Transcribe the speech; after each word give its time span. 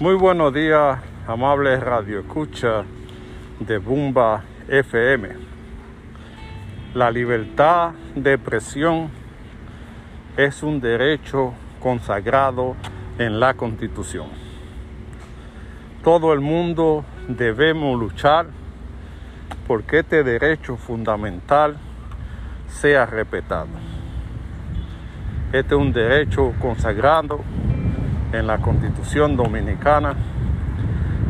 Muy 0.00 0.14
buenos 0.14 0.54
días, 0.54 1.00
amables 1.26 1.80
radio 1.80 2.20
escucha 2.20 2.84
de 3.58 3.78
Bumba 3.78 4.44
FM. 4.68 5.30
La 6.94 7.10
libertad 7.10 7.94
de 8.14 8.34
expresión 8.34 9.10
es 10.36 10.62
un 10.62 10.80
derecho 10.80 11.52
consagrado 11.80 12.76
en 13.18 13.40
la 13.40 13.54
Constitución. 13.54 14.28
Todo 16.04 16.32
el 16.32 16.38
mundo 16.38 17.04
debemos 17.26 17.98
luchar 17.98 18.46
porque 19.66 19.98
este 19.98 20.22
derecho 20.22 20.76
fundamental 20.76 21.76
sea 22.68 23.04
respetado. 23.04 23.66
Este 25.52 25.74
es 25.74 25.80
un 25.80 25.92
derecho 25.92 26.54
consagrado 26.60 27.40
en 28.32 28.46
la 28.46 28.58
Constitución 28.58 29.36
Dominicana 29.36 30.14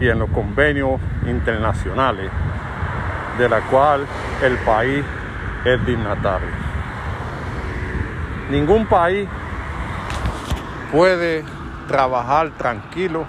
y 0.00 0.08
en 0.08 0.18
los 0.18 0.30
convenios 0.30 1.00
internacionales 1.26 2.30
de 3.38 3.48
la 3.48 3.60
cual 3.62 4.06
el 4.42 4.56
país 4.58 5.04
es 5.64 5.86
dignatario. 5.86 6.48
Ningún 8.50 8.86
país 8.86 9.28
puede 10.90 11.44
trabajar 11.86 12.50
tranquilo 12.56 13.26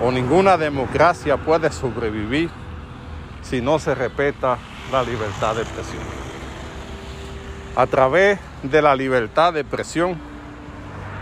o 0.00 0.10
ninguna 0.10 0.56
democracia 0.56 1.36
puede 1.36 1.70
sobrevivir 1.70 2.50
si 3.42 3.60
no 3.60 3.78
se 3.78 3.94
respeta 3.94 4.58
la 4.90 5.02
libertad 5.02 5.54
de 5.56 5.62
expresión. 5.62 6.02
A 7.76 7.86
través 7.86 8.38
de 8.62 8.82
la 8.82 8.94
libertad 8.94 9.52
de 9.52 9.60
expresión, 9.60 10.16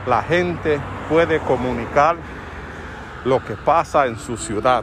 la 0.06 0.22
gente 0.22 0.80
puede 1.08 1.38
comunicar 1.40 2.16
lo 3.24 3.44
que 3.44 3.54
pasa 3.54 4.06
en 4.06 4.18
su 4.18 4.36
ciudad, 4.36 4.82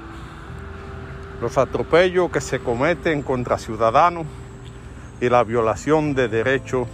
los 1.42 1.58
atropellos 1.58 2.32
que 2.32 2.40
se 2.40 2.60
cometen 2.60 3.22
contra 3.22 3.58
ciudadanos 3.58 4.26
y 5.20 5.28
la 5.28 5.44
violación 5.44 6.14
de 6.14 6.30
derechos 6.30 6.88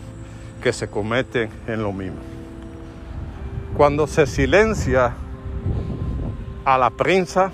que 0.62 0.74
se 0.74 0.90
cometen 0.90 1.50
en 1.68 1.84
lo 1.84 1.92
mismo. 1.92 2.18
Cuando 3.78 4.08
se 4.08 4.26
silencia 4.26 5.14
a 6.64 6.78
la 6.80 6.90
prensa, 6.90 7.52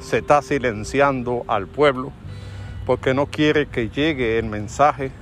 se 0.00 0.18
está 0.18 0.42
silenciando 0.42 1.44
al 1.46 1.66
pueblo 1.66 2.12
porque 2.84 3.14
no 3.14 3.26
quiere 3.26 3.68
que 3.68 3.88
llegue 3.88 4.38
el 4.38 4.46
mensaje 4.46 5.12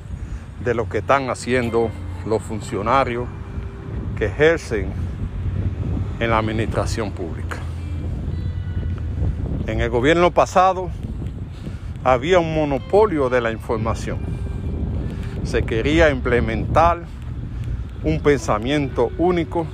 de 0.64 0.74
lo 0.74 0.88
que 0.88 0.98
están 0.98 1.30
haciendo 1.30 1.90
los 2.26 2.42
funcionarios 2.42 3.28
que 4.18 4.26
ejercen 4.26 4.92
en 6.18 6.30
la 6.30 6.38
administración 6.38 7.12
pública. 7.12 7.58
En 9.68 9.80
el 9.80 9.90
gobierno 9.90 10.32
pasado 10.32 10.90
había 12.02 12.40
un 12.40 12.52
monopolio 12.52 13.28
de 13.30 13.40
la 13.40 13.52
información. 13.52 14.18
Se 15.44 15.62
quería 15.62 16.10
implementar 16.10 17.04
un 18.02 18.20
pensamiento 18.20 19.12
único 19.18 19.66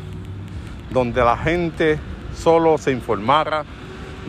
donde 0.90 1.24
la 1.24 1.38
gente 1.38 1.98
solo 2.36 2.76
se 2.76 2.92
informara 2.92 3.64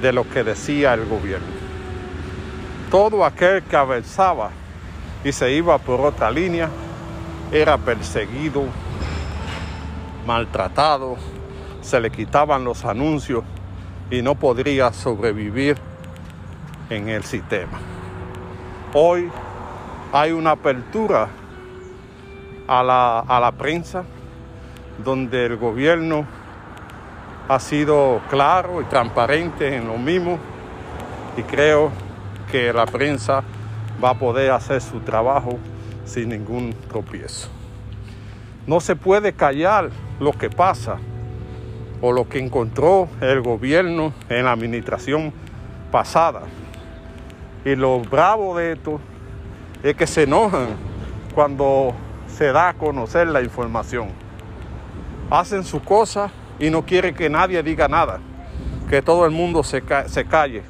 de 0.02 0.14
lo 0.14 0.30
que 0.30 0.46
decía 0.46 0.94
el 0.94 1.06
gobierno. 1.06 1.48
Todo 2.90 3.26
aquel 3.26 3.64
que 3.64 3.76
avanzaba 3.76 4.52
y 5.26 5.34
se 5.34 5.52
iba 5.52 5.78
por 5.78 6.00
otra 6.00 6.32
línea 6.32 6.70
era 7.52 7.78
perseguido, 7.78 8.64
maltratado, 10.26 11.18
se 11.82 12.00
le 12.00 12.12
quitaban 12.12 12.64
los 12.64 12.86
anuncios 12.86 13.44
y 14.10 14.22
no 14.22 14.36
podría 14.36 14.92
sobrevivir 14.94 15.78
en 16.90 17.10
el 17.10 17.24
sistema. 17.24 17.80
Hoy 18.94 19.30
hay 20.12 20.32
una 20.32 20.52
apertura 20.52 21.28
a 22.68 22.84
la, 22.84 23.20
a 23.20 23.40
la 23.40 23.52
prensa 23.52 24.04
donde 25.04 25.46
el 25.46 25.58
gobierno 25.58 26.26
ha 27.48 27.60
sido 27.60 28.22
claro 28.30 28.82
y 28.82 28.86
transparente 28.86 29.76
en 29.76 29.88
lo 29.88 29.98
mismo 29.98 30.40
y 31.38 31.44
creo 31.44 31.92
que 32.52 32.72
la 32.72 32.86
prensa 32.86 33.44
va 34.04 34.12
a 34.12 34.14
poder 34.16 34.52
hacer 34.52 34.82
su 34.82 35.00
trabajo 35.02 35.60
sin 36.06 36.30
ningún 36.30 36.74
tropiezo. 36.88 37.50
No 38.68 38.80
se 38.80 38.96
puede 38.96 39.34
callar 39.34 39.92
lo 40.20 40.32
que 40.32 40.50
pasa 40.50 40.98
o 42.02 42.12
lo 42.12 42.28
que 42.28 42.40
encontró 42.40 43.08
el 43.22 43.42
gobierno 43.42 44.14
en 44.28 44.46
la 44.46 44.52
administración 44.52 45.32
pasada. 45.92 46.42
Y 47.64 47.76
lo 47.76 48.00
bravo 48.00 48.58
de 48.58 48.74
esto 48.74 49.00
es 49.84 49.96
que 49.96 50.08
se 50.08 50.24
enojan 50.24 50.70
cuando 51.34 51.94
se 52.28 52.52
da 52.52 52.70
a 52.70 52.74
conocer 52.74 53.28
la 53.28 53.42
información. 53.42 54.10
Hacen 55.30 55.64
su 55.64 55.82
cosa 55.82 56.32
y 56.60 56.70
no 56.70 56.86
quieren 56.86 57.14
que 57.14 57.30
nadie 57.30 57.62
diga 57.62 57.88
nada, 57.88 58.20
que 58.90 59.02
todo 59.02 59.26
el 59.26 59.32
mundo 59.32 59.64
se, 59.64 59.84
se 60.08 60.26
calle. 60.26 60.64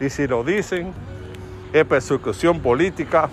Y 0.00 0.10
si 0.10 0.26
lo 0.26 0.44
dicen, 0.44 0.92
es 1.72 1.84
persecución 1.86 2.60
política 2.60 3.30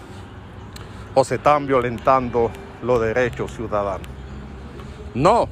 o 1.13 1.23
se 1.23 1.35
están 1.35 1.67
violentando 1.67 2.49
los 2.81 3.01
derechos 3.01 3.51
ciudadanos. 3.51 4.07
No, 5.13 5.47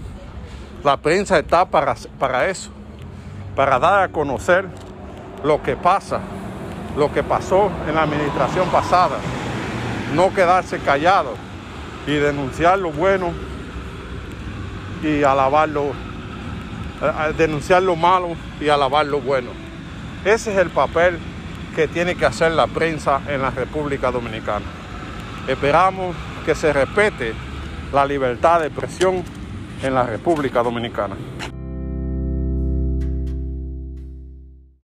la 0.83 0.97
prensa 0.97 1.39
está 1.39 1.65
para, 1.65 1.95
para 2.19 2.47
eso, 2.47 2.69
para 3.55 3.79
dar 3.79 4.03
a 4.03 4.07
conocer 4.09 4.65
lo 5.43 5.61
que 5.61 5.75
pasa, 5.75 6.19
lo 6.95 7.11
que 7.11 7.23
pasó 7.23 7.69
en 7.87 7.95
la 7.95 8.03
administración 8.03 8.69
pasada, 8.69 9.17
no 10.13 10.33
quedarse 10.33 10.79
callado 10.79 11.33
y 12.05 12.13
denunciar 12.13 12.79
lo 12.79 12.91
bueno 12.91 13.31
y 15.03 15.23
alabar 15.23 15.69
lo, 15.69 15.87
eh, 15.87 17.33
denunciar 17.37 17.83
lo 17.83 17.95
malo 17.95 18.29
y 18.59 18.69
alabar 18.69 19.05
lo 19.05 19.19
bueno. 19.19 19.49
Ese 20.23 20.51
es 20.51 20.57
el 20.57 20.69
papel 20.69 21.19
que 21.75 21.87
tiene 21.87 22.15
que 22.15 22.25
hacer 22.25 22.51
la 22.53 22.67
prensa 22.67 23.21
en 23.27 23.41
la 23.41 23.51
República 23.51 24.11
Dominicana. 24.11 24.65
Esperamos 25.47 26.15
que 26.47 26.55
se 26.55 26.71
respete 26.71 27.33
la 27.91 28.05
libertad 28.05 28.61
de 28.61 28.67
expresión 28.67 29.21
en 29.83 29.93
la 29.93 30.03
República 30.03 30.63
Dominicana. 30.63 31.13